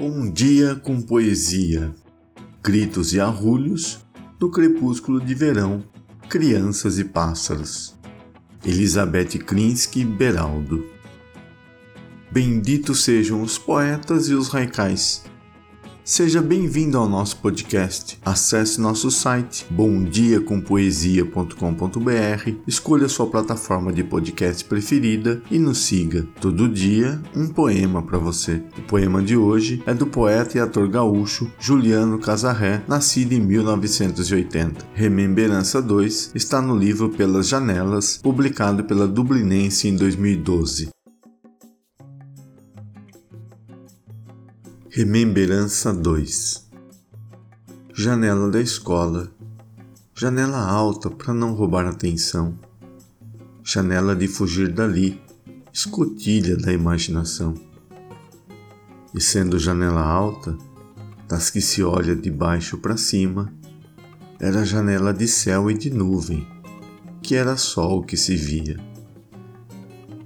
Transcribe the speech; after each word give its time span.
Um 0.00 0.30
dia 0.30 0.76
com 0.76 1.02
poesia, 1.02 1.92
gritos 2.62 3.12
e 3.12 3.18
arrulhos 3.18 3.98
no 4.40 4.48
crepúsculo 4.48 5.20
de 5.20 5.34
verão, 5.34 5.82
crianças 6.28 7.00
e 7.00 7.04
pássaros. 7.04 7.98
Elizabeth 8.64 9.40
Krinsky 9.44 10.04
Beraldo. 10.04 10.86
Benditos 12.30 13.02
sejam 13.02 13.42
os 13.42 13.58
poetas 13.58 14.28
e 14.28 14.34
os 14.34 14.46
raicais 14.46 15.24
Seja 16.08 16.40
bem-vindo 16.40 16.96
ao 16.96 17.06
nosso 17.06 17.36
podcast. 17.36 18.18
Acesse 18.24 18.80
nosso 18.80 19.10
site 19.10 19.66
bomdiacompoesia.com.br, 19.68 22.50
escolha 22.66 23.06
sua 23.10 23.26
plataforma 23.26 23.92
de 23.92 24.02
podcast 24.02 24.64
preferida 24.64 25.42
e 25.50 25.58
nos 25.58 25.80
siga. 25.80 26.26
Todo 26.40 26.66
dia, 26.66 27.20
um 27.36 27.48
poema 27.48 28.02
para 28.02 28.16
você. 28.16 28.62
O 28.78 28.82
poema 28.84 29.22
de 29.22 29.36
hoje 29.36 29.82
é 29.84 29.92
do 29.92 30.06
poeta 30.06 30.56
e 30.56 30.62
ator 30.62 30.88
gaúcho 30.88 31.52
Juliano 31.60 32.18
Casarré, 32.18 32.82
nascido 32.88 33.34
em 33.34 33.40
1980. 33.40 34.86
Remembrança 34.94 35.82
2 35.82 36.30
está 36.34 36.62
no 36.62 36.74
livro 36.74 37.10
Pelas 37.10 37.48
Janelas, 37.48 38.16
publicado 38.16 38.82
pela 38.82 39.06
Dublinense 39.06 39.88
em 39.88 39.94
2012. 39.94 40.88
Remembrança 44.90 45.92
2 45.92 46.66
Janela 47.92 48.50
da 48.50 48.58
escola. 48.58 49.30
Janela 50.14 50.56
alta 50.66 51.10
para 51.10 51.34
não 51.34 51.52
roubar 51.52 51.84
atenção. 51.84 52.58
Janela 53.62 54.16
de 54.16 54.26
fugir 54.26 54.72
dali, 54.72 55.20
escotilha 55.70 56.56
da 56.56 56.72
imaginação. 56.72 57.52
E 59.14 59.20
sendo 59.20 59.58
janela 59.58 60.00
alta, 60.00 60.56
das 61.28 61.50
que 61.50 61.60
se 61.60 61.82
olha 61.82 62.16
de 62.16 62.30
baixo 62.30 62.78
para 62.78 62.96
cima, 62.96 63.52
era 64.40 64.64
janela 64.64 65.12
de 65.12 65.28
céu 65.28 65.70
e 65.70 65.74
de 65.76 65.90
nuvem, 65.90 66.48
que 67.22 67.34
era 67.34 67.58
sol 67.58 68.02
que 68.02 68.16
se 68.16 68.34
via. 68.34 68.80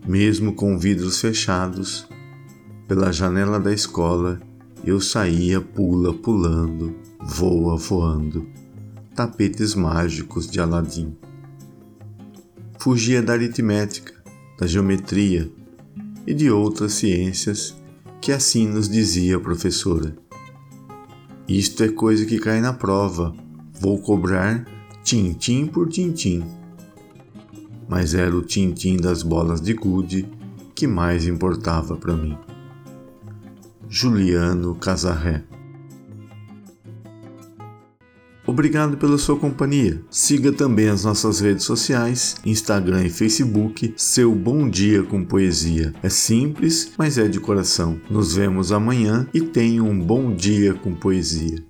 Mesmo 0.07 0.55
com 0.55 0.79
vidros 0.79 1.21
fechados, 1.21 2.07
pela 2.87 3.11
janela 3.11 3.59
da 3.59 3.73
escola, 3.73 4.41
eu 4.85 5.01
saía 5.01 5.61
pula 5.61 6.13
pulando, 6.13 6.95
voa 7.21 7.77
voando, 7.77 8.47
tapetes 9.15 9.75
mágicos 9.75 10.51
de 10.51 10.61
Aladim. 10.61 11.17
Fugia 12.79 13.23
da 13.23 13.35
aritmética, 13.35 14.13
da 14.59 14.67
geometria 14.67 15.49
e 16.27 16.35
de 16.35 16.51
outras 16.51 16.95
ciências 16.95 17.77
que 18.21 18.33
assim 18.33 18.67
nos 18.67 18.89
dizia 18.89 19.37
a 19.37 19.41
professora. 19.41 20.17
Isto 21.49 21.85
é 21.85 21.89
coisa 21.89 22.27
que 22.27 22.39
cai 22.39 22.61
na 22.61 22.73
prova, 22.73 23.35
vou 23.81 24.01
cobrar 24.01 24.67
tintim 25.05 25.67
por 25.67 25.89
tintim. 25.89 26.45
Mas 27.89 28.15
era 28.15 28.35
o 28.35 28.43
tintim 28.43 28.97
das 28.97 29.23
bolas 29.23 29.61
de 29.61 29.75
gude 29.75 30.29
que 30.75 30.87
mais 30.87 31.27
importava 31.27 31.97
para 31.97 32.17
mim. 32.17 32.37
Juliano 33.95 34.75
Casarré. 34.75 35.43
Obrigado 38.47 38.97
pela 38.97 39.19
sua 39.19 39.39
companhia. 39.39 40.01
Siga 40.11 40.51
também 40.51 40.89
as 40.89 41.05
nossas 41.05 41.41
redes 41.41 41.67
sociais, 41.67 42.37
Instagram 42.43 43.05
e 43.05 43.11
Facebook, 43.11 43.93
seu 43.95 44.35
Bom 44.35 44.67
Dia 44.67 45.03
com 45.03 45.23
Poesia. 45.23 45.93
É 46.03 46.09
simples, 46.09 46.93
mas 46.97 47.19
é 47.19 47.29
de 47.29 47.39
coração. 47.39 48.01
Nos 48.09 48.35
vemos 48.35 48.73
amanhã 48.73 49.29
e 49.35 49.43
tenha 49.43 49.85
um 49.85 50.01
bom 50.01 50.35
dia 50.35 50.73
com 50.73 50.95
poesia. 50.95 51.63